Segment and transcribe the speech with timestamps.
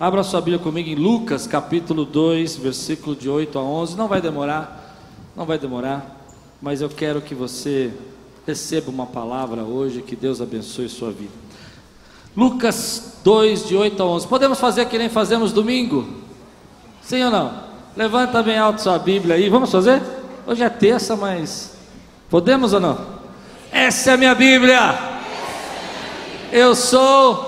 [0.00, 3.96] Abra sua Bíblia comigo em Lucas capítulo 2, versículo de 8 a 11.
[3.96, 4.96] Não vai demorar,
[5.34, 6.24] não vai demorar,
[6.62, 7.92] mas eu quero que você
[8.46, 11.32] receba uma palavra hoje, que Deus abençoe sua vida.
[12.36, 14.28] Lucas 2, de 8 a 11.
[14.28, 16.06] Podemos fazer que nem fazemos domingo?
[17.02, 17.52] Sim ou não?
[17.96, 20.00] Levanta bem alto sua Bíblia aí, vamos fazer?
[20.46, 21.76] Hoje é terça, mas
[22.30, 23.04] podemos ou não?
[23.72, 24.96] Essa é a minha Bíblia.
[26.52, 27.47] Eu sou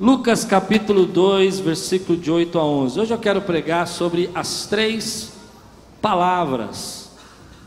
[0.00, 3.00] Lucas capítulo 2, versículo de 8 a 11.
[3.00, 5.32] Hoje eu quero pregar sobre as três
[6.00, 7.10] palavras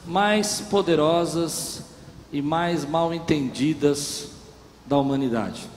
[0.08, 1.84] mais poderosas
[2.32, 4.30] e mais mal entendidas
[4.86, 5.68] da humanidade.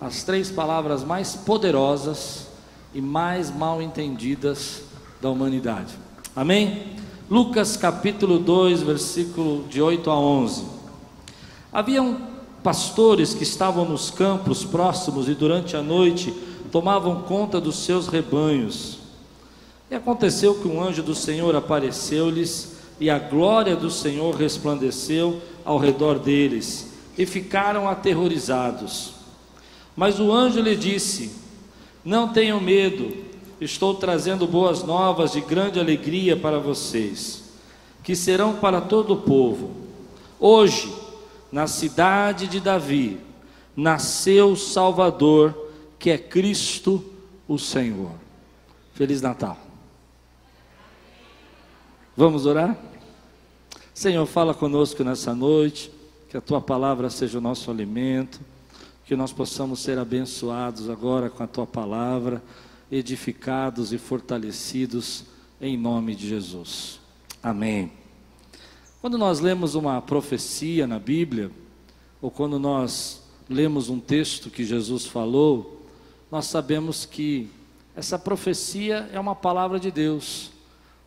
[0.00, 2.46] As três palavras mais poderosas
[2.94, 4.84] e mais mal entendidas
[5.20, 5.94] da humanidade.
[6.36, 6.94] Amém?
[7.28, 10.64] Lucas capítulo 2, versículo de 8 a 11.
[11.72, 12.35] Havia um
[12.66, 16.34] pastores que estavam nos campos próximos e durante a noite
[16.72, 18.98] tomavam conta dos seus rebanhos.
[19.88, 25.78] E aconteceu que um anjo do Senhor apareceu-lhes, e a glória do Senhor resplandeceu ao
[25.78, 29.12] redor deles, e ficaram aterrorizados.
[29.94, 31.30] Mas o anjo lhe disse:
[32.04, 33.16] Não tenham medo,
[33.60, 37.44] estou trazendo boas novas de grande alegria para vocês,
[38.02, 39.70] que serão para todo o povo.
[40.40, 41.05] Hoje,
[41.50, 43.20] na cidade de Davi,
[43.76, 45.54] nasceu o Salvador,
[45.98, 47.04] que é Cristo
[47.46, 48.12] o Senhor.
[48.94, 49.58] Feliz Natal.
[52.16, 52.76] Vamos orar?
[53.92, 55.90] Senhor, fala conosco nessa noite,
[56.28, 58.40] que a tua palavra seja o nosso alimento,
[59.04, 62.42] que nós possamos ser abençoados agora com a tua palavra,
[62.90, 65.24] edificados e fortalecidos
[65.60, 67.00] em nome de Jesus.
[67.42, 68.05] Amém.
[69.06, 71.48] Quando nós lemos uma profecia na Bíblia,
[72.20, 75.86] ou quando nós lemos um texto que Jesus falou,
[76.28, 77.48] nós sabemos que
[77.94, 80.50] essa profecia é uma palavra de Deus.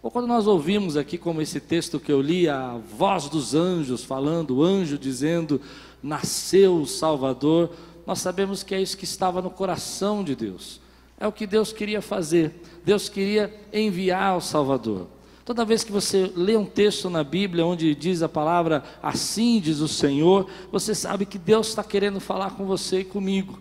[0.01, 4.01] Ou quando nós ouvimos aqui, como esse texto que eu li, a voz dos anjos
[4.01, 5.59] falando, o anjo dizendo:
[6.01, 7.69] Nasceu o Salvador,
[8.07, 10.79] nós sabemos que é isso que estava no coração de Deus.
[11.19, 12.63] É o que Deus queria fazer.
[12.85, 15.18] Deus queria enviar o Salvador.
[15.49, 19.79] Toda vez que você lê um texto na Bíblia onde diz a palavra assim diz
[19.79, 23.59] o Senhor, você sabe que Deus está querendo falar com você e comigo.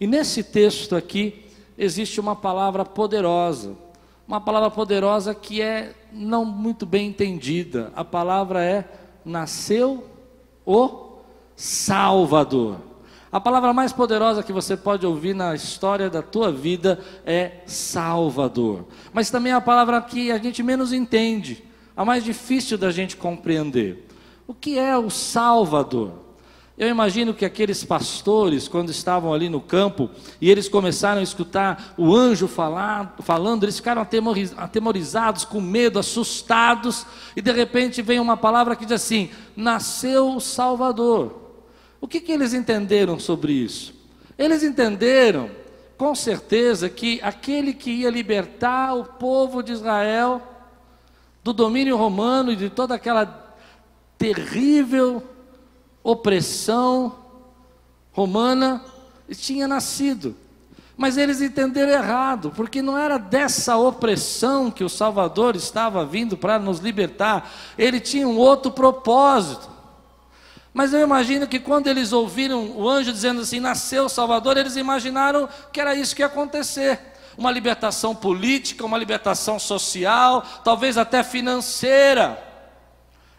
[0.00, 1.44] E nesse texto aqui
[1.78, 3.76] existe uma palavra poderosa,
[4.26, 7.92] uma palavra poderosa que é não muito bem entendida.
[7.94, 8.84] A palavra é
[9.24, 10.08] nasceu
[10.66, 11.18] o
[11.54, 12.87] Salvador.
[13.30, 18.86] A palavra mais poderosa que você pode ouvir na história da tua vida é Salvador.
[19.12, 21.62] Mas também é a palavra que a gente menos entende,
[21.94, 24.06] a mais difícil da gente compreender.
[24.46, 26.28] O que é o Salvador?
[26.78, 30.08] Eu imagino que aqueles pastores, quando estavam ali no campo
[30.40, 34.06] e eles começaram a escutar o anjo falar, falando, eles ficaram
[34.56, 40.40] atemorizados, com medo, assustados, e de repente vem uma palavra que diz assim: Nasceu o
[40.40, 41.47] Salvador.
[42.00, 43.94] O que, que eles entenderam sobre isso?
[44.38, 45.50] Eles entenderam,
[45.96, 50.42] com certeza, que aquele que ia libertar o povo de Israel
[51.42, 53.56] do domínio romano e de toda aquela
[54.16, 55.22] terrível
[56.02, 57.16] opressão
[58.12, 58.84] romana
[59.30, 60.36] tinha nascido.
[60.96, 66.58] Mas eles entenderam errado, porque não era dessa opressão que o Salvador estava vindo para
[66.58, 69.77] nos libertar, ele tinha um outro propósito.
[70.78, 74.76] Mas eu imagino que quando eles ouviram o anjo dizendo assim: nasceu o Salvador, eles
[74.76, 77.00] imaginaram que era isso que ia acontecer.
[77.36, 82.40] Uma libertação política, uma libertação social, talvez até financeira.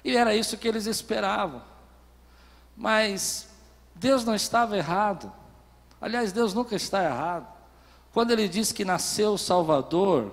[0.03, 1.61] E era isso que eles esperavam.
[2.75, 3.47] Mas
[3.95, 5.31] Deus não estava errado.
[6.01, 7.47] Aliás, Deus nunca está errado.
[8.11, 10.29] Quando ele diz que nasceu o Salvador,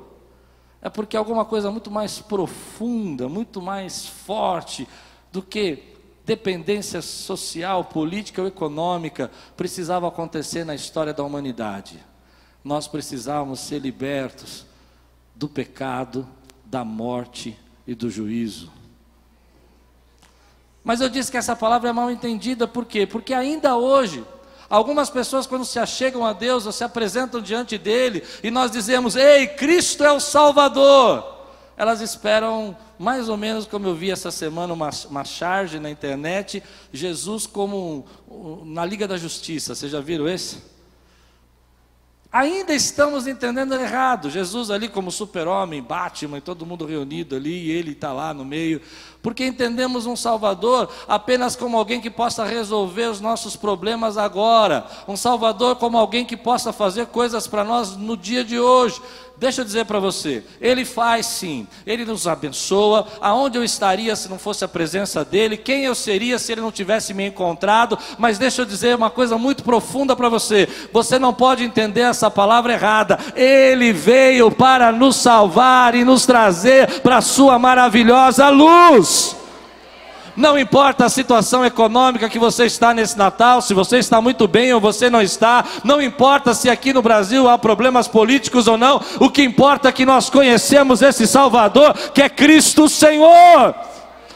[0.83, 4.89] é porque alguma coisa muito mais profunda, muito mais forte
[5.31, 5.95] do que
[6.27, 12.05] dependência social, política ou econômica precisava acontecer na história da humanidade.
[12.65, 14.67] Nós precisávamos ser libertos
[15.37, 16.27] do pecado,
[16.65, 17.57] da morte
[17.87, 18.73] e do juízo.
[20.83, 23.07] Mas eu disse que essa palavra é mal entendida, por quê?
[23.07, 24.25] Porque ainda hoje,
[24.69, 29.15] algumas pessoas, quando se achegam a Deus ou se apresentam diante dele, e nós dizemos:
[29.15, 31.36] Ei, Cristo é o Salvador.
[31.77, 36.63] Elas esperam mais ou menos como eu vi essa semana uma, uma charge na internet,
[36.93, 38.07] Jesus como
[38.65, 39.75] na Liga da Justiça.
[39.75, 40.77] Vocês já viram esse?
[42.33, 44.29] Ainda estamos entendendo errado.
[44.29, 48.81] Jesus ali como super-homem, Batman, todo mundo reunido ali, e ele está lá no meio.
[49.27, 54.87] Porque entendemos um Salvador apenas como alguém que possa resolver os nossos problemas agora.
[55.09, 59.03] Um Salvador como alguém que possa fazer coisas para nós no dia de hoje.
[59.39, 63.07] Deixa eu dizer para você, Ele faz sim, Ele nos abençoa.
[63.21, 65.59] Aonde eu estaria se não fosse a presença dEle?
[65.59, 67.99] Quem eu seria se Ele não tivesse me encontrado?
[68.19, 72.31] Mas deixa eu dizer uma coisa muito profunda para você: você não pode entender essa
[72.31, 73.19] palavra errada.
[73.35, 79.16] Ele veio para nos salvar e nos trazer para a Sua maravilhosa luz.
[80.37, 84.73] Não importa a situação econômica que você está nesse Natal, se você está muito bem
[84.75, 89.01] ou você não está, não importa se aqui no Brasil há problemas políticos ou não,
[89.19, 93.75] o que importa é que nós conhecemos esse Salvador, que é Cristo Senhor.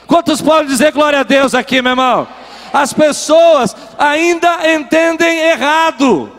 [0.06, 2.26] Quantos podem dizer glória a Deus aqui, meu irmão?
[2.72, 6.32] As pessoas ainda entendem errado.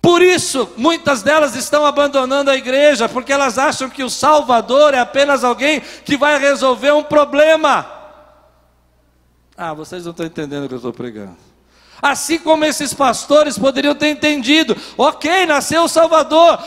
[0.00, 4.98] Por isso, muitas delas estão abandonando a igreja, porque elas acham que o Salvador é
[4.98, 8.01] apenas alguém que vai resolver um problema.
[9.64, 11.36] Ah, vocês não estão entendendo o que eu estou pregando.
[12.02, 16.58] Assim como esses pastores poderiam ter entendido, ok, nasceu o Salvador.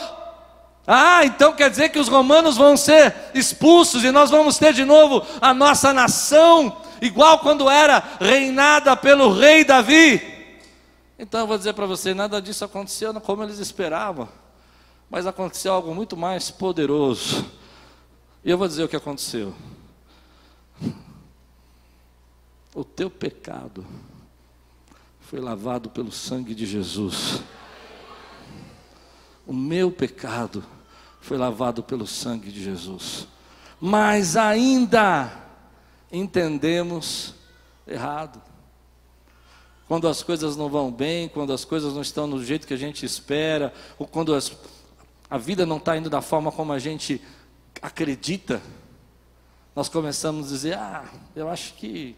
[0.86, 4.82] Ah, então quer dizer que os romanos vão ser expulsos e nós vamos ter de
[4.82, 10.22] novo a nossa nação, igual quando era reinada pelo rei Davi.
[11.18, 14.26] Então eu vou dizer para você: nada disso aconteceu como eles esperavam,
[15.10, 17.44] mas aconteceu algo muito mais poderoso.
[18.42, 19.54] E eu vou dizer o que aconteceu
[22.76, 23.86] o teu pecado
[25.18, 27.40] foi lavado pelo sangue de Jesus.
[29.46, 30.62] O meu pecado
[31.18, 33.26] foi lavado pelo sangue de Jesus.
[33.80, 35.32] Mas ainda
[36.12, 37.34] entendemos
[37.86, 38.42] errado.
[39.88, 42.78] Quando as coisas não vão bem, quando as coisas não estão do jeito que a
[42.78, 44.54] gente espera, ou quando as,
[45.30, 47.22] a vida não está indo da forma como a gente
[47.80, 48.60] acredita,
[49.74, 52.14] nós começamos a dizer: ah, eu acho que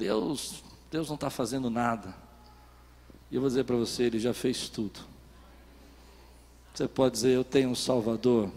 [0.00, 2.16] Deus, Deus não está fazendo nada.
[3.30, 4.98] E eu vou dizer para você, Ele já fez tudo.
[6.72, 8.50] Você pode dizer, eu tenho um Salvador.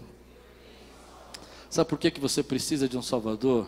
[1.70, 3.68] Sabe por que, que você precisa de um Salvador?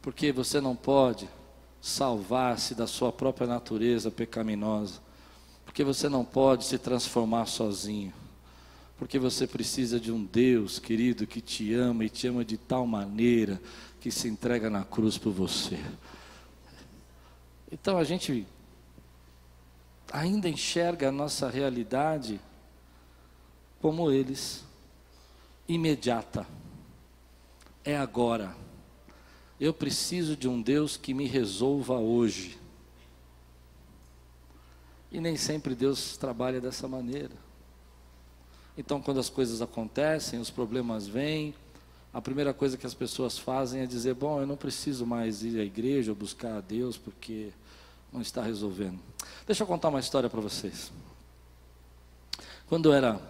[0.00, 1.28] Porque você não pode
[1.80, 5.00] salvar-se da sua própria natureza pecaminosa.
[5.64, 8.12] Porque você não pode se transformar sozinho.
[8.96, 12.86] Porque você precisa de um Deus, querido, que te ama e te ama de tal
[12.86, 13.60] maneira
[14.00, 15.76] que se entrega na cruz por você.
[17.70, 18.46] Então a gente
[20.12, 22.40] ainda enxerga a nossa realidade
[23.80, 24.64] como eles,
[25.68, 26.46] imediata.
[27.84, 28.56] É agora.
[29.60, 32.58] Eu preciso de um Deus que me resolva hoje.
[35.10, 37.34] E nem sempre Deus trabalha dessa maneira.
[38.76, 41.54] Então, quando as coisas acontecem, os problemas vêm,
[42.12, 45.60] a primeira coisa que as pessoas fazem é dizer: Bom, eu não preciso mais ir
[45.60, 47.50] à igreja ou buscar a Deus porque
[48.12, 48.98] não está resolvendo.
[49.46, 50.90] Deixa eu contar uma história para vocês.
[52.66, 53.20] Quando eu era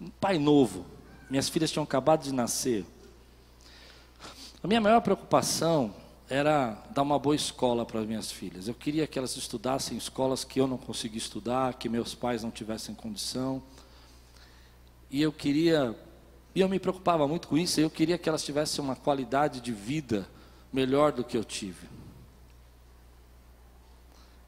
[0.00, 0.84] um pai novo,
[1.28, 2.84] minhas filhas tinham acabado de nascer.
[4.62, 5.94] A minha maior preocupação
[6.28, 8.66] era dar uma boa escola para as minhas filhas.
[8.66, 12.42] Eu queria que elas estudassem em escolas que eu não conseguia estudar, que meus pais
[12.42, 13.62] não tivessem condição.
[15.10, 15.96] E eu queria
[16.54, 19.72] e eu me preocupava muito com isso, eu queria que elas tivessem uma qualidade de
[19.72, 20.26] vida
[20.72, 21.88] melhor do que eu tive.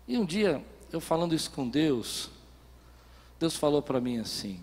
[0.07, 2.31] E um dia, eu falando isso com Deus,
[3.41, 4.61] Deus falou para mim assim: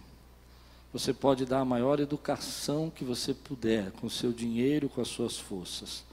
[0.93, 5.37] você pode dar a maior educação que você puder, com seu dinheiro, com as suas
[5.37, 6.05] forças,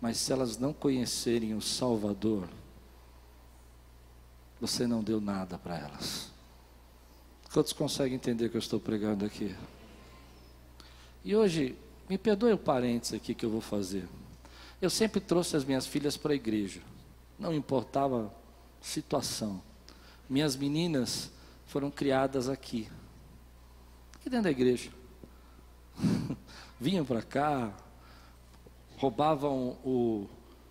[0.00, 2.48] mas se elas não conhecerem o Salvador,
[4.60, 6.30] você não deu nada para elas.
[7.52, 9.56] Quantos conseguem entender o que eu estou pregando aqui?
[11.24, 11.76] E hoje,
[12.08, 14.08] me perdoe o parênteses aqui que eu vou fazer.
[14.80, 16.80] Eu sempre trouxe as minhas filhas para a igreja.
[17.38, 18.32] Não importava
[18.80, 19.60] situação.
[20.28, 21.30] Minhas meninas
[21.66, 22.88] foram criadas aqui.
[24.14, 24.90] Aqui dentro da igreja.
[26.80, 27.76] Vinham para cá,
[28.96, 30.28] roubavam o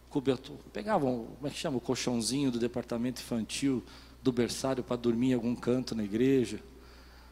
[0.10, 3.84] cobertor, pegavam, como é que chama, o colchãozinho do departamento infantil
[4.24, 6.60] do berçário para dormir em algum canto na igreja.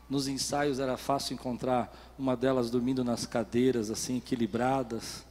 [0.09, 5.25] Nos ensaios era fácil encontrar uma delas dormindo nas cadeiras, assim, equilibradas.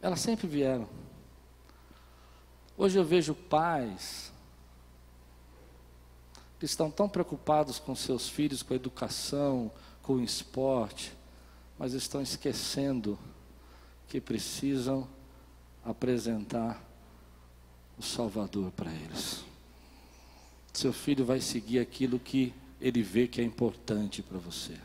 [0.00, 0.88] Elas sempre vieram.
[2.76, 4.32] Hoje eu vejo pais
[6.58, 9.70] que estão tão preocupados com seus filhos, com a educação,
[10.02, 11.12] com o esporte,
[11.78, 13.18] mas estão esquecendo
[14.06, 15.08] que precisam
[15.84, 16.82] apresentar
[17.98, 19.49] o Salvador para eles.
[20.72, 24.76] Seu filho vai seguir aquilo que ele vê que é importante para você.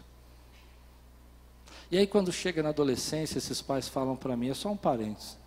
[1.89, 5.37] E aí, quando chega na adolescência, esses pais falam para mim: é só um parênteses.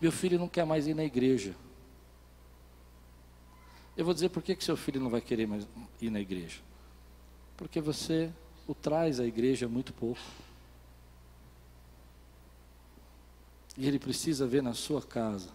[0.00, 1.54] Meu filho não quer mais ir na igreja.
[3.96, 5.66] Eu vou dizer por que, que seu filho não vai querer mais
[6.00, 6.60] ir na igreja.
[7.56, 8.30] Porque você
[8.66, 10.20] o traz à igreja muito pouco.
[13.76, 15.50] E ele precisa ver na sua casa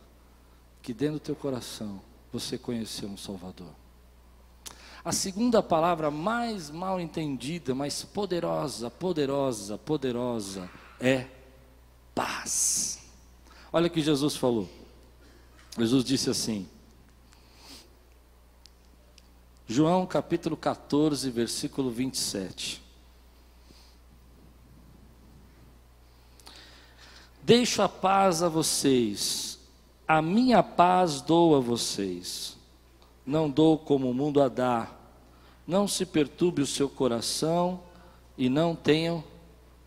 [0.82, 2.02] que dentro do teu coração
[2.34, 3.70] você conheceu um Salvador.
[5.06, 10.68] A segunda palavra mais mal entendida, mas poderosa, poderosa, poderosa
[11.00, 11.28] é
[12.16, 13.04] paz.
[13.72, 14.68] Olha o que Jesus falou.
[15.78, 16.68] Jesus disse assim:
[19.68, 22.82] João capítulo 14, versículo 27.
[27.44, 29.53] Deixo a paz a vocês,
[30.18, 32.56] a minha paz dou a vocês,
[33.26, 34.92] não dou como o mundo a dá.
[35.66, 37.82] Não se perturbe o seu coração
[38.38, 39.24] e não tenham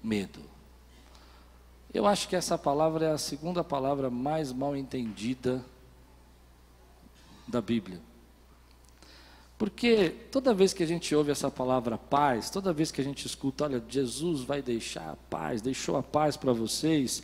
[0.02, 0.40] medo.
[1.94, 5.64] Eu acho que essa palavra é a segunda palavra mais mal entendida
[7.46, 8.00] da Bíblia.
[9.56, 13.24] Porque toda vez que a gente ouve essa palavra paz, toda vez que a gente
[13.26, 17.22] escuta, olha, Jesus vai deixar a paz, deixou a paz para vocês,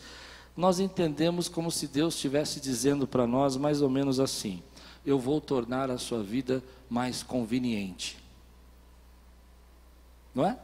[0.57, 4.63] nós entendemos como se Deus estivesse dizendo para nós mais ou menos assim:
[5.05, 8.19] eu vou tornar a sua vida mais conveniente.
[10.35, 10.59] Não é?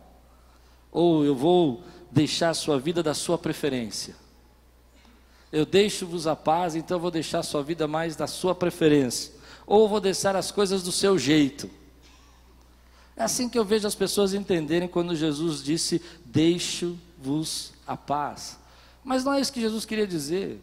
[0.90, 4.16] Ou eu vou deixar a sua vida da sua preferência.
[5.50, 9.86] Eu deixo-vos a paz, então vou deixar a sua vida mais da sua preferência ou
[9.86, 11.70] vou deixar as coisas do seu jeito.
[13.14, 18.58] É assim que eu vejo as pessoas entenderem quando Jesus disse: Deixo-vos a paz.
[19.08, 20.62] Mas não é isso que Jesus queria dizer.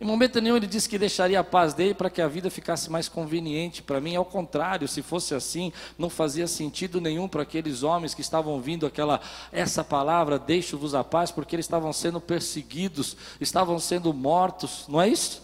[0.00, 2.90] Em momento nenhum ele disse que deixaria a paz dele para que a vida ficasse
[2.90, 4.16] mais conveniente para mim.
[4.16, 8.86] Ao contrário, se fosse assim, não fazia sentido nenhum para aqueles homens que estavam ouvindo
[8.86, 9.20] aquela
[9.52, 15.10] essa palavra, deixo-vos a paz, porque eles estavam sendo perseguidos, estavam sendo mortos, não é
[15.10, 15.42] isso?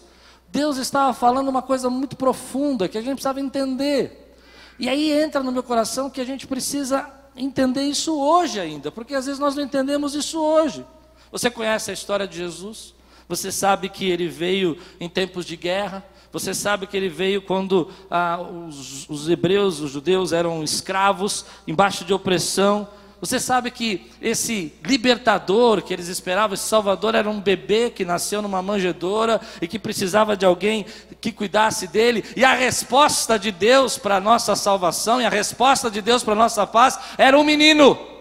[0.51, 4.35] Deus estava falando uma coisa muito profunda que a gente precisava entender.
[4.79, 9.13] E aí entra no meu coração que a gente precisa entender isso hoje ainda, porque
[9.13, 10.83] às vezes nós não entendemos isso hoje.
[11.31, 12.93] Você conhece a história de Jesus?
[13.27, 16.03] Você sabe que ele veio em tempos de guerra.
[16.31, 22.03] Você sabe que ele veio quando ah, os, os hebreus, os judeus eram escravos, embaixo
[22.03, 22.87] de opressão.
[23.21, 28.41] Você sabe que esse libertador que eles esperavam, esse salvador, era um bebê que nasceu
[28.41, 30.85] numa manjedoura e que precisava de alguém
[31.19, 32.23] que cuidasse dele.
[32.35, 36.33] E a resposta de Deus para a nossa salvação e a resposta de Deus para
[36.33, 38.18] a nossa paz era um menino.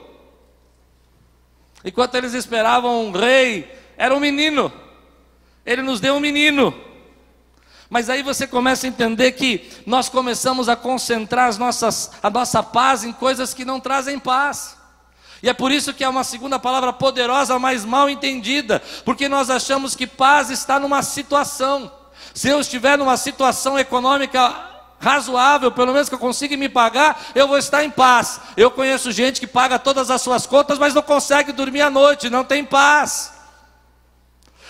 [1.88, 4.70] Enquanto eles esperavam um rei, era um menino.
[5.64, 6.74] Ele nos deu um menino.
[7.88, 12.62] Mas aí você começa a entender que nós começamos a concentrar as nossas, a nossa
[12.62, 14.76] paz em coisas que não trazem paz.
[15.42, 19.48] E é por isso que é uma segunda palavra poderosa, mas mal entendida, porque nós
[19.48, 21.90] achamos que paz está numa situação.
[22.34, 24.67] Se eu estiver numa situação econômica
[25.00, 28.40] razoável, pelo menos que eu consiga me pagar, eu vou estar em paz.
[28.56, 32.28] Eu conheço gente que paga todas as suas contas, mas não consegue dormir à noite,
[32.28, 33.32] não tem paz.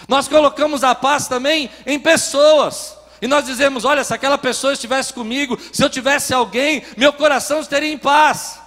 [0.06, 2.97] Nós colocamos a paz também em pessoas.
[3.20, 7.61] E nós dizemos: olha, se aquela pessoa estivesse comigo, se eu tivesse alguém, meu coração
[7.61, 8.61] estaria em paz.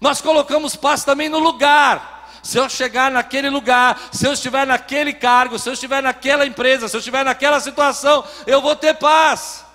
[0.00, 2.14] Nós colocamos paz também no lugar.
[2.42, 6.86] Se eu chegar naquele lugar, se eu estiver naquele cargo, se eu estiver naquela empresa,
[6.86, 9.65] se eu estiver naquela situação, eu vou ter paz.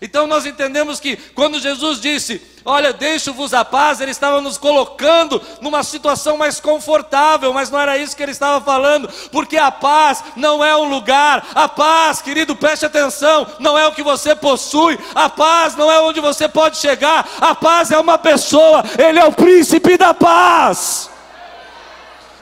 [0.00, 5.40] Então nós entendemos que quando Jesus disse, olha, deixo-vos a paz, ele estava nos colocando
[5.62, 10.22] numa situação mais confortável, mas não era isso que ele estava falando, porque a paz
[10.36, 14.98] não é um lugar, a paz, querido, preste atenção, não é o que você possui,
[15.14, 19.24] a paz não é onde você pode chegar, a paz é uma pessoa, ele é
[19.24, 21.08] o príncipe da paz.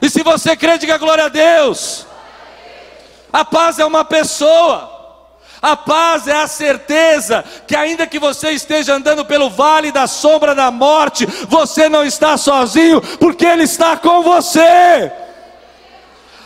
[0.01, 2.05] E se você crê, diga glória a Deus.
[3.31, 4.94] A paz é uma pessoa.
[5.65, 10.53] A paz é a certeza que, ainda que você esteja andando pelo vale da sombra
[10.53, 15.11] da morte, você não está sozinho, porque Ele está com você.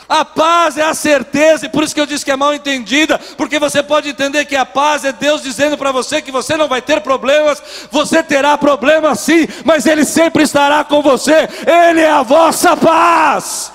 [0.08, 3.20] A paz é a certeza, e por isso que eu disse que é mal entendida,
[3.36, 6.70] porque você pode entender que a paz é Deus dizendo para você que você não
[6.70, 7.62] vai ter problemas,
[7.92, 13.70] você terá problemas sim, mas Ele sempre estará com você, Ele é a vossa paz.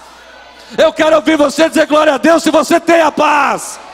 [0.79, 3.85] Eu quero ouvir você dizer glória a Deus se você tem a paz.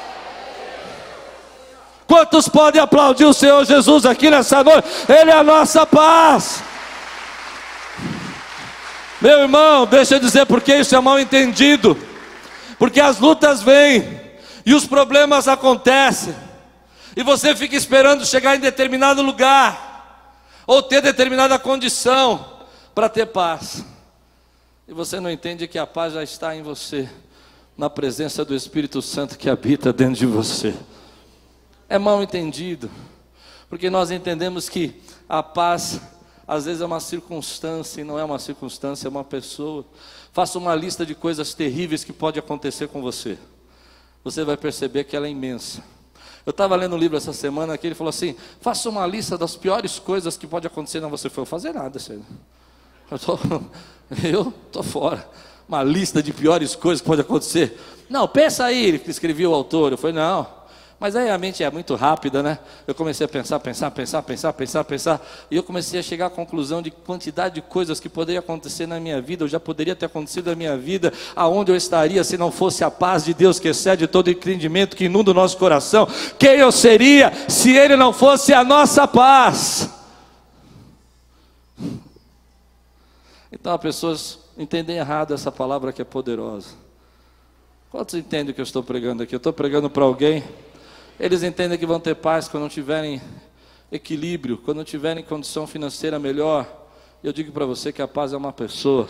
[2.11, 4.89] Quantos podem aplaudir o Senhor Jesus aqui nessa noite?
[5.09, 6.61] Ele é a nossa paz.
[9.21, 11.97] Meu irmão, deixa eu dizer porque isso é mal entendido.
[12.81, 14.23] Porque as lutas vêm
[14.67, 16.35] e os problemas acontecem.
[17.15, 20.35] E você fica esperando chegar em determinado lugar
[20.67, 22.45] ou ter determinada condição
[22.93, 23.85] para ter paz.
[24.89, 27.09] E você não entende que a paz já está em você,
[27.79, 30.75] na presença do Espírito Santo que habita dentro de você.
[31.91, 32.89] É mal entendido,
[33.69, 36.01] porque nós entendemos que a paz
[36.47, 39.85] às vezes é uma circunstância e não é uma circunstância, é uma pessoa.
[40.33, 43.37] Faça uma lista de coisas terríveis que pode acontecer com você.
[44.23, 45.83] Você vai perceber que ela é imensa.
[46.47, 49.57] Eu estava lendo um livro essa semana que ele falou assim: faça uma lista das
[49.57, 51.01] piores coisas que pode acontecer.
[51.01, 52.23] Não, você foi fazer nada, senhor.
[53.11, 53.37] Eu tô,
[54.23, 55.29] eu tô fora.
[55.69, 57.77] Uma lista de piores coisas que pode acontecer.
[58.09, 59.91] Não, pensa aí, escreveu o autor.
[59.91, 60.60] Eu falei, não.
[61.01, 62.59] Mas aí a mente é muito rápida, né?
[62.87, 66.31] Eu comecei a pensar, pensar, pensar, pensar, pensar, pensar, e eu comecei a chegar à
[66.31, 70.05] conclusão de quantidade de coisas que poderiam acontecer na minha vida, ou já poderia ter
[70.05, 73.69] acontecido na minha vida, aonde eu estaria se não fosse a paz de Deus que
[73.69, 76.07] excede todo entendimento, que inunda o nosso coração.
[76.39, 79.89] Quem eu seria se Ele não fosse a nossa paz?
[83.51, 86.75] Então as pessoas entendem errado essa palavra que é poderosa.
[87.91, 89.35] Quantos entendem o que eu estou pregando aqui?
[89.35, 90.45] Eu estou pregando para alguém.
[91.21, 93.21] Eles entendem que vão ter paz quando tiverem
[93.93, 96.89] equilíbrio, quando tiverem condição financeira melhor.
[97.23, 99.07] Eu digo para você que a paz é uma pessoa.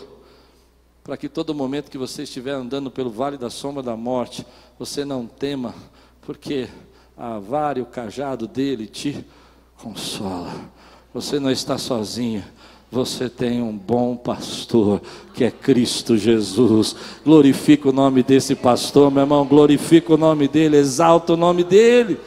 [1.05, 4.45] Para que todo momento que você estiver andando pelo vale da sombra da morte,
[4.77, 5.73] você não tema,
[6.21, 6.67] porque
[7.15, 9.25] a vara e o cajado dele te
[9.77, 10.53] consola.
[11.13, 12.43] Você não está sozinho.
[12.91, 15.01] Você tem um bom pastor,
[15.33, 16.93] que é Cristo Jesus.
[17.23, 19.45] Glorifica o nome desse pastor, meu irmão.
[19.45, 22.19] Glorifica o nome dele, exalta o nome dele.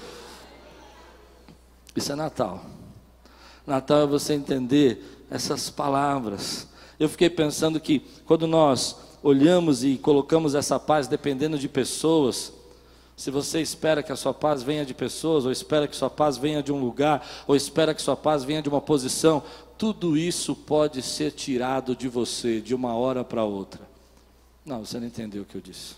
[1.95, 2.65] Isso é Natal.
[3.67, 6.67] Natal é você entender essas palavras.
[6.99, 12.55] Eu fiquei pensando que quando nós olhamos e colocamos essa paz dependendo de pessoas,
[13.17, 16.37] se você espera que a sua paz venha de pessoas, ou espera que sua paz
[16.37, 19.43] venha de um lugar, ou espera que sua paz venha de uma posição,
[19.77, 23.81] tudo isso pode ser tirado de você de uma hora para outra.
[24.65, 25.95] Não, você não entendeu o que eu disse.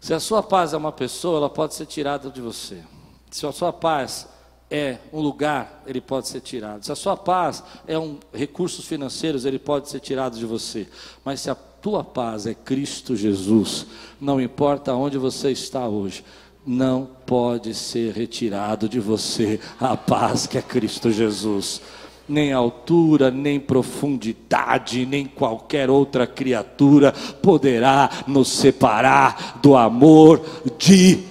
[0.00, 2.82] Se a sua paz é uma pessoa, ela pode ser tirada de você.
[3.30, 4.28] Se a sua paz
[4.70, 6.84] é um lugar, ele pode ser tirado.
[6.84, 10.86] Se a sua paz é um recursos financeiros, ele pode ser tirado de você.
[11.24, 13.86] Mas se a tua paz é Cristo Jesus,
[14.20, 16.24] não importa onde você está hoje,
[16.66, 21.80] não pode ser retirado de você a paz que é Cristo Jesus
[22.28, 27.12] nem altura, nem profundidade, nem qualquer outra criatura
[27.42, 30.44] poderá nos separar do amor
[30.76, 31.26] de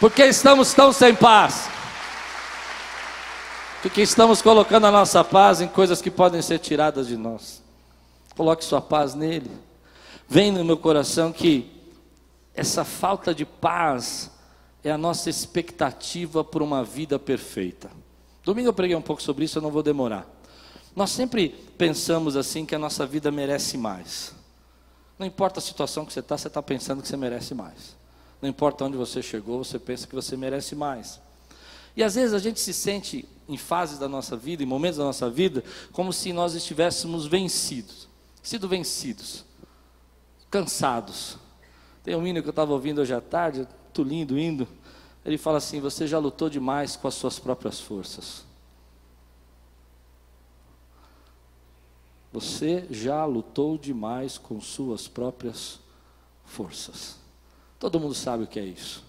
[0.00, 1.68] Porque estamos tão sem paz?
[3.82, 7.60] Porque estamos colocando a nossa paz em coisas que podem ser tiradas de nós.
[8.36, 9.50] Coloque sua paz nele.
[10.28, 11.68] Vem no meu coração que
[12.54, 14.30] essa falta de paz
[14.88, 17.90] é a nossa expectativa por uma vida perfeita.
[18.42, 20.26] Domingo eu preguei um pouco sobre isso, eu não vou demorar.
[20.96, 24.34] Nós sempre pensamos assim que a nossa vida merece mais.
[25.18, 27.96] Não importa a situação que você está, você está pensando que você merece mais.
[28.40, 31.20] Não importa onde você chegou, você pensa que você merece mais.
[31.96, 35.04] E às vezes a gente se sente em fases da nossa vida, em momentos da
[35.04, 38.08] nossa vida, como se nós estivéssemos vencidos,
[38.42, 39.44] sido vencidos,
[40.50, 41.36] cansados.
[42.02, 43.66] Tem um hino que eu estava ouvindo hoje à tarde,
[43.98, 44.68] muito lindo indo.
[45.28, 48.46] Ele fala assim: Você já lutou demais com as suas próprias forças.
[52.32, 55.80] Você já lutou demais com suas próprias
[56.46, 57.16] forças.
[57.78, 59.04] Todo mundo sabe o que é isso.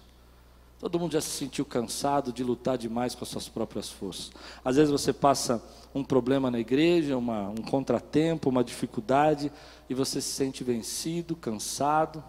[0.78, 4.30] Todo mundo já se sentiu cansado de lutar demais com as suas próprias forças.
[4.62, 5.62] Às vezes você passa
[5.94, 9.50] um problema na igreja, uma, um contratempo, uma dificuldade,
[9.88, 12.22] e você se sente vencido, cansado,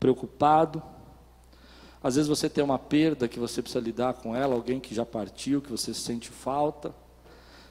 [0.00, 0.82] preocupado.
[2.02, 5.04] Às vezes você tem uma perda que você precisa lidar com ela, alguém que já
[5.04, 6.94] partiu, que você sente falta,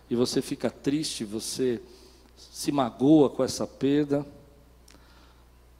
[0.09, 1.81] e você fica triste, você
[2.37, 4.25] se magoa com essa perda.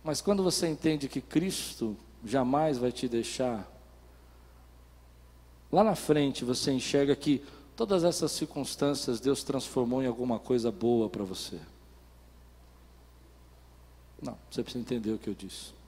[0.03, 3.69] Mas quando você entende que Cristo jamais vai te deixar,
[5.71, 7.43] lá na frente você enxerga que
[7.75, 11.59] todas essas circunstâncias Deus transformou em alguma coisa boa para você.
[14.19, 15.78] Não, você precisa entender o que eu disse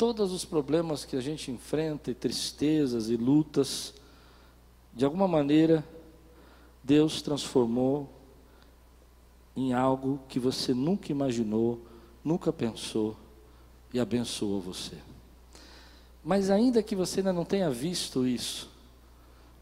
[0.00, 3.92] todos os problemas que a gente enfrenta, e tristezas e lutas,
[4.94, 5.84] de alguma maneira,
[6.82, 8.10] Deus transformou
[9.54, 11.82] em algo que você nunca imaginou
[12.24, 13.14] nunca pensou
[13.92, 14.96] e abençoou você.
[16.24, 18.70] Mas ainda que você ainda não tenha visto isso,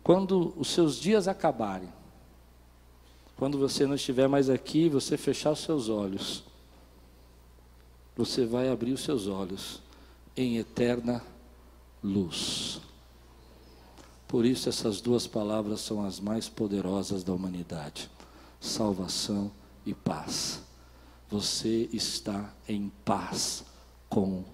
[0.05, 1.93] quando os seus dias acabarem,
[3.37, 6.45] quando você não estiver mais aqui, você fechar os seus olhos,
[8.17, 9.88] você vai abrir os seus olhos
[10.39, 11.21] em eterna
[12.01, 12.81] luz.
[14.29, 18.09] Por isso, essas duas palavras são as mais poderosas da humanidade:
[18.61, 19.51] salvação
[19.85, 20.63] e paz.
[21.29, 23.65] Você está em paz
[24.09, 24.45] com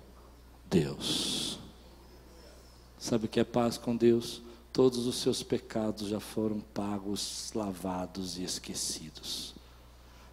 [0.71, 1.59] Deus.
[2.99, 4.41] Sabe o que é paz com Deus?
[4.73, 9.55] Todos os seus pecados já foram pagos, lavados e esquecidos.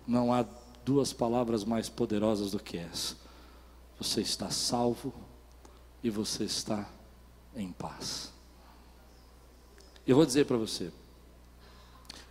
[0.08, 0.46] Não há
[0.86, 3.16] duas palavras mais poderosas do que essa.
[4.00, 5.14] Você está salvo
[6.04, 6.88] e você está
[7.56, 8.32] em paz.
[10.06, 10.92] Eu vou dizer para você,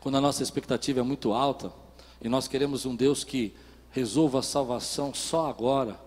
[0.01, 1.73] quando a nossa expectativa é muito alta
[2.21, 3.55] e nós queremos um Deus que
[3.91, 6.01] resolva a salvação só agora,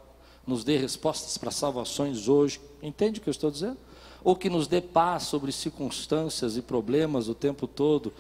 [0.46, 3.78] nos dê respostas para salvações hoje, entende o que eu estou dizendo?
[4.24, 8.14] Ou que nos dê paz sobre circunstâncias e problemas o tempo todo,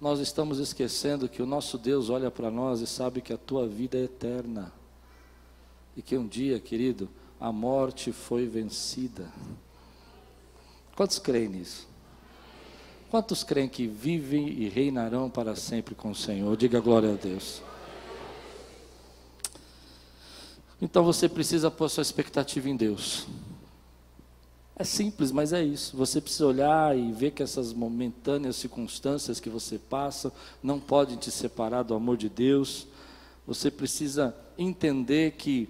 [0.00, 3.66] nós estamos esquecendo que o nosso Deus olha para nós e sabe que a tua
[3.66, 4.72] vida é eterna.
[5.96, 7.08] E que um dia, querido,
[7.40, 9.30] a morte foi vencida.
[10.94, 11.86] Quantos creem nisso?
[13.10, 16.56] Quantos creem que vivem e reinarão para sempre com o Senhor?
[16.56, 17.62] Diga glória a Deus.
[20.80, 23.26] Então você precisa pôr sua expectativa em Deus.
[24.78, 25.96] É simples, mas é isso.
[25.96, 30.30] Você precisa olhar e ver que essas momentâneas circunstâncias que você passa
[30.62, 32.86] não podem te separar do amor de Deus.
[33.46, 35.68] Você precisa entender que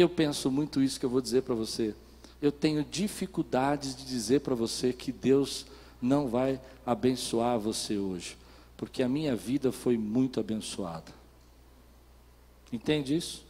[0.00, 1.94] eu penso muito isso que eu vou dizer para você.
[2.40, 5.66] Eu tenho dificuldades de dizer para você que Deus
[6.00, 8.36] não vai abençoar você hoje,
[8.76, 11.12] porque a minha vida foi muito abençoada.
[12.72, 13.44] Entende isso?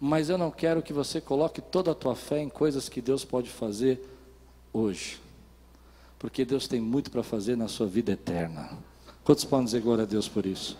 [0.00, 3.24] Mas eu não quero que você coloque toda a tua fé em coisas que Deus
[3.24, 4.00] pode fazer
[4.72, 5.20] hoje,
[6.18, 8.78] porque Deus tem muito para fazer na sua vida eterna.
[9.24, 10.76] Quantos podem dizer glória a Deus por isso?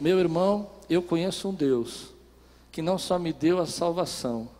[0.00, 2.15] Meu irmão, eu conheço um Deus
[2.76, 4.50] que não só me deu a salvação,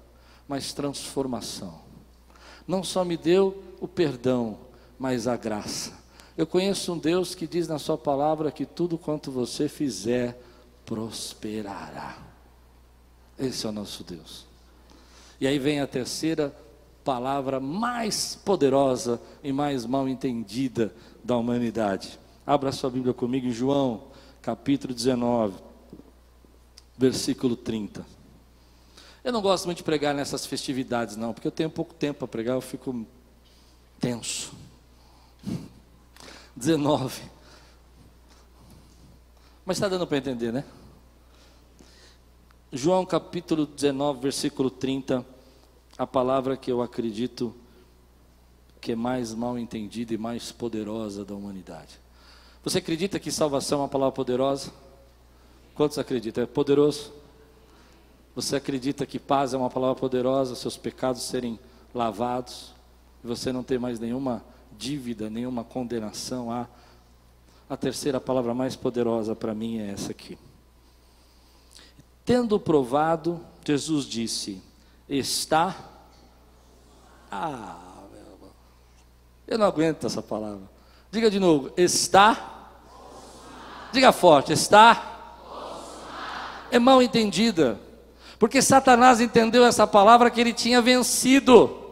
[0.48, 1.80] mas transformação.
[2.66, 4.56] Não só me deu o perdão,
[4.98, 5.92] mas a graça.
[6.34, 10.42] Eu conheço um Deus que diz na Sua palavra que tudo quanto você fizer
[10.86, 12.16] prosperará.
[13.38, 14.46] Esse é o nosso Deus.
[15.38, 16.56] E aí vem a terceira
[17.04, 20.90] palavra mais poderosa e mais mal entendida
[21.22, 22.18] da humanidade.
[22.46, 24.04] Abra sua Bíblia comigo em João,
[24.40, 25.65] capítulo 19
[26.96, 28.06] versículo 30.
[29.22, 32.28] Eu não gosto muito de pregar nessas festividades, não, porque eu tenho pouco tempo para
[32.28, 33.06] pregar, eu fico
[33.98, 34.54] tenso.
[36.56, 37.22] 19.
[39.64, 40.64] Mas está dando para entender, né?
[42.72, 45.26] João capítulo 19, versículo 30,
[45.98, 47.54] a palavra que eu acredito
[48.80, 51.98] que é mais mal entendida e mais poderosa da humanidade.
[52.62, 54.72] Você acredita que salvação é uma palavra poderosa?
[55.76, 56.42] Quantos acreditam?
[56.42, 57.12] É poderoso?
[58.34, 61.60] Você acredita que paz é uma palavra poderosa, seus pecados serem
[61.94, 62.74] lavados,
[63.22, 66.50] e você não ter mais nenhuma dívida, nenhuma condenação?
[66.50, 66.66] Ah,
[67.68, 70.38] a terceira palavra mais poderosa para mim é essa aqui.
[72.24, 74.62] Tendo provado, Jesus disse:
[75.06, 75.76] Está.
[77.30, 78.02] Ah,
[79.46, 80.68] eu não aguento essa palavra.
[81.10, 82.70] Diga de novo: Está.
[83.92, 85.15] Diga forte: Está
[86.70, 87.78] é mal entendida,
[88.38, 91.84] porque Satanás entendeu essa palavra que ele tinha vencido.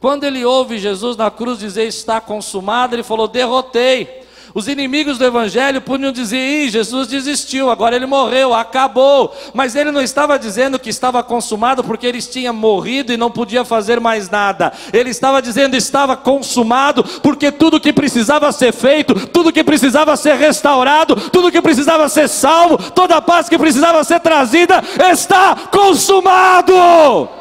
[0.00, 4.19] Quando ele ouve Jesus na cruz dizer está consumado, ele falou: derrotei.
[4.52, 9.34] Os inimigos do Evangelho podiam dizer: Ih, Jesus desistiu, agora ele morreu, acabou.
[9.54, 13.64] Mas ele não estava dizendo que estava consumado porque eles tinham morrido e não podia
[13.64, 14.72] fazer mais nada.
[14.92, 20.34] Ele estava dizendo estava consumado porque tudo que precisava ser feito, tudo que precisava ser
[20.34, 24.82] restaurado, tudo que precisava ser salvo, toda a paz que precisava ser trazida
[25.12, 27.38] está consumado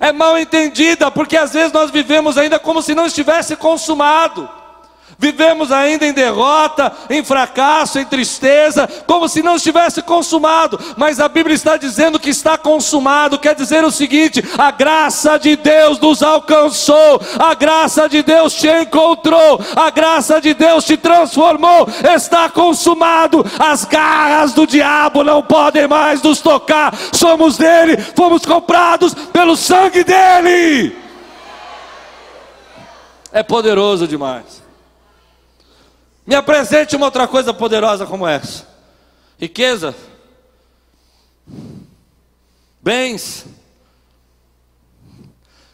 [0.00, 4.59] é mal entendida, porque às vezes nós vivemos ainda como se não estivesse consumado.
[5.20, 11.28] Vivemos ainda em derrota, em fracasso, em tristeza, como se não estivesse consumado, mas a
[11.28, 16.22] Bíblia está dizendo que está consumado, quer dizer o seguinte: a graça de Deus nos
[16.22, 23.44] alcançou, a graça de Deus te encontrou, a graça de Deus te transformou, está consumado,
[23.58, 30.02] as garras do diabo não podem mais nos tocar, somos dele, fomos comprados pelo sangue
[30.02, 30.96] dele.
[33.30, 34.59] É poderoso demais.
[36.30, 38.64] Me apresente uma outra coisa poderosa como essa:
[39.36, 39.92] riqueza.
[42.80, 43.46] bens,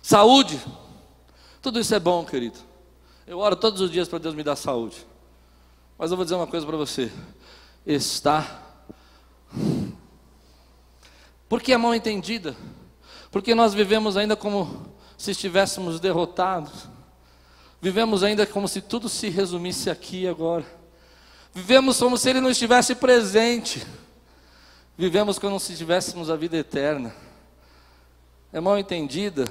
[0.00, 0.58] saúde.
[1.60, 2.58] Tudo isso é bom, querido.
[3.26, 5.06] Eu oro todos os dias para Deus me dar saúde.
[5.98, 7.12] Mas eu vou dizer uma coisa para você:
[7.84, 8.62] está.
[11.50, 12.56] Porque é mal entendida.
[13.30, 14.86] Porque nós vivemos ainda como
[15.18, 16.88] se estivéssemos derrotados.
[17.80, 20.64] Vivemos ainda como se tudo se resumisse aqui e agora.
[21.54, 23.86] Vivemos como se Ele não estivesse presente.
[24.96, 27.14] Vivemos como se tivéssemos a vida eterna.
[28.52, 29.44] É mal entendida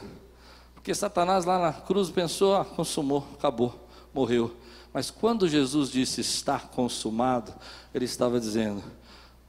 [0.86, 4.56] porque Satanás lá na cruz pensou, ah, consumou, acabou, morreu.
[4.94, 7.52] Mas quando Jesus disse está consumado,
[7.92, 8.84] ele estava dizendo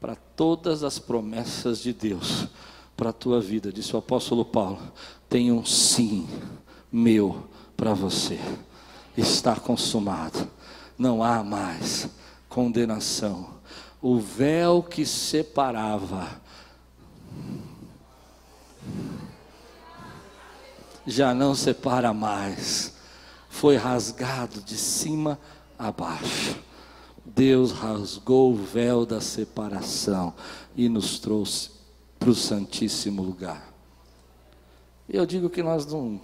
[0.00, 2.46] para todas as promessas de Deus,
[2.96, 4.80] para a tua vida, disse o apóstolo Paulo,
[5.28, 6.26] tem um sim
[6.90, 8.40] meu para você.
[9.16, 10.48] Está consumado.
[10.98, 12.08] Não há mais
[12.48, 13.56] condenação.
[14.00, 16.40] O véu que separava
[21.06, 22.94] já não separa mais.
[23.48, 25.38] Foi rasgado de cima
[25.78, 26.56] a baixo.
[27.24, 30.34] Deus rasgou o véu da separação
[30.76, 31.70] e nos trouxe
[32.18, 33.72] para o Santíssimo lugar.
[35.08, 36.20] E eu digo que nós não,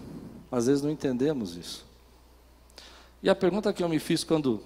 [0.51, 1.85] às vezes não entendemos isso.
[3.23, 4.61] E a pergunta que eu me fiz quando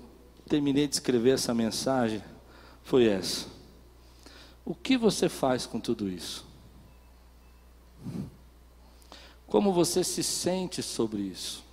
[0.48, 2.24] terminei de escrever essa mensagem
[2.82, 3.46] foi essa:
[4.64, 6.46] O que você faz com tudo isso?
[9.46, 11.64] Como você se sente sobre isso?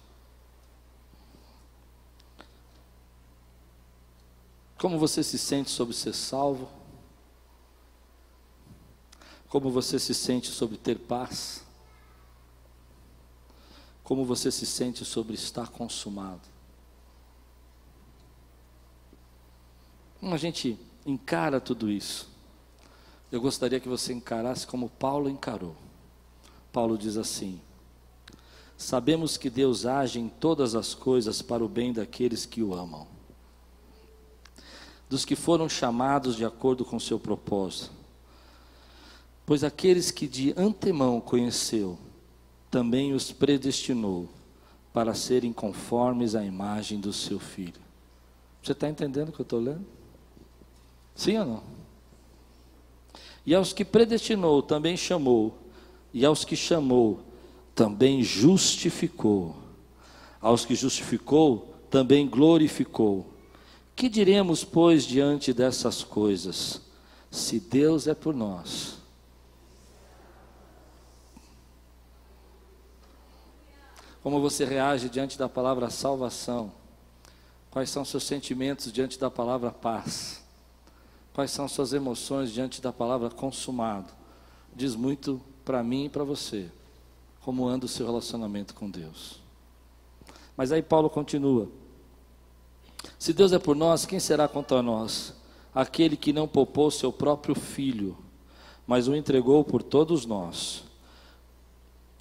[4.78, 6.70] Como você se sente sobre ser salvo?
[9.48, 11.64] Como você se sente sobre ter paz?
[14.04, 16.53] Como você se sente sobre estar consumado?
[20.24, 22.30] Como a gente encara tudo isso?
[23.30, 25.76] Eu gostaria que você encarasse como Paulo encarou.
[26.72, 27.60] Paulo diz assim:
[28.78, 33.06] Sabemos que Deus age em todas as coisas para o bem daqueles que o amam,
[35.10, 37.92] dos que foram chamados de acordo com seu propósito.
[39.46, 42.00] Pois aqueles que de antemão conheceu,
[42.72, 44.30] também os predestinou
[44.94, 47.82] para serem conformes à imagem do seu filho.
[48.62, 50.03] Você está entendendo o que eu estou lendo?
[51.16, 51.64] Sim ou não?
[53.46, 55.58] E aos que predestinou, também chamou
[56.14, 57.20] e aos que chamou,
[57.74, 59.56] também justificou.
[60.40, 63.26] Aos que justificou, também glorificou.
[63.96, 66.82] Que diremos, pois, diante dessas coisas?
[67.32, 68.98] Se Deus é por nós.
[74.22, 76.72] Como você reage diante da palavra salvação?
[77.72, 80.43] Quais são seus sentimentos diante da palavra paz?
[81.34, 84.14] Quais são suas emoções diante da palavra consumado?
[84.76, 86.70] Diz muito para mim e para você,
[87.42, 89.42] como anda o seu relacionamento com Deus.
[90.56, 91.68] Mas aí Paulo continua:
[93.18, 95.34] Se Deus é por nós, quem será contra nós?
[95.74, 98.16] Aquele que não poupou seu próprio filho,
[98.86, 100.84] mas o entregou por todos nós.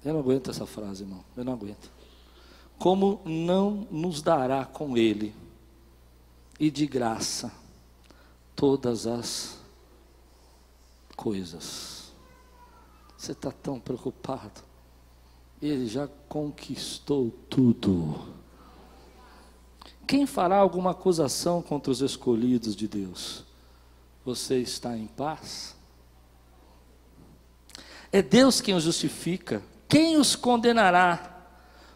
[0.03, 1.23] Eu não aguento essa frase, irmão.
[1.37, 1.91] Eu não aguento.
[2.79, 5.35] Como não nos dará com ele
[6.59, 7.62] e de graça
[8.55, 9.57] todas as
[11.15, 12.11] coisas?
[13.17, 14.61] Você está tão preocupado.
[15.61, 18.33] Ele já conquistou tudo.
[20.05, 23.45] Quem fará alguma acusação contra os escolhidos de Deus?
[24.25, 25.75] Você está em paz?
[28.11, 29.63] É Deus quem os justifica.
[29.87, 31.47] Quem os condenará?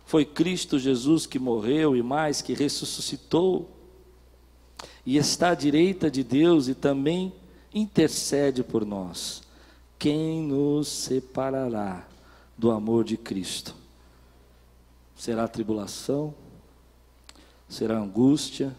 [0.06, 3.77] Foi Cristo Jesus que morreu e mais que ressuscitou
[5.08, 7.32] e está à direita de Deus e também
[7.74, 9.42] intercede por nós.
[9.98, 12.06] Quem nos separará
[12.58, 13.74] do amor de Cristo?
[15.16, 16.36] Será tribulação?
[17.70, 18.76] Será angústia?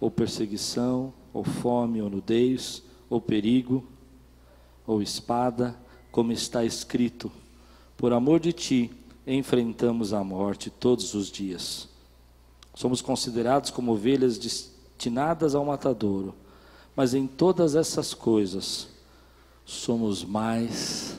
[0.00, 1.12] Ou perseguição?
[1.30, 2.00] Ou fome?
[2.00, 2.82] Ou nudez?
[3.10, 3.84] Ou perigo?
[4.86, 5.76] Ou espada?
[6.10, 7.30] Como está escrito:
[7.98, 8.90] Por amor de ti
[9.26, 11.86] enfrentamos a morte todos os dias.
[12.74, 14.38] Somos considerados como ovelhas
[15.00, 16.34] destinadas ao matadouro,
[16.94, 18.88] mas em todas essas coisas
[19.64, 21.16] somos mais.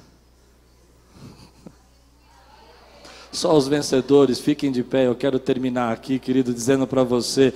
[3.33, 5.07] Só os vencedores, fiquem de pé.
[5.07, 7.51] Eu quero terminar aqui, querido, dizendo para você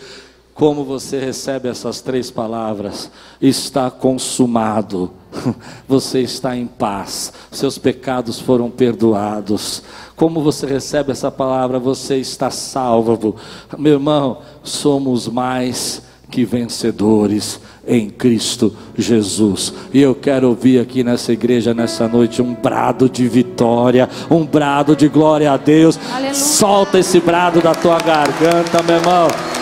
[0.56, 5.12] como você recebe essas três palavras: está consumado,
[5.88, 9.84] você está em paz, seus pecados foram perdoados.
[10.16, 11.78] Como você recebe essa palavra?
[11.78, 13.36] Você está salvo,
[13.78, 14.42] meu irmão.
[14.64, 16.02] Somos mais
[16.36, 19.74] que vencedores em Cristo Jesus.
[19.94, 24.98] E eu quero ouvir aqui nessa igreja nessa noite um brado de vitória, um brado
[24.98, 25.98] de glória a Deus.
[26.12, 26.34] Aleluia.
[26.34, 29.55] Solta esse brado da tua garganta, meu irmão.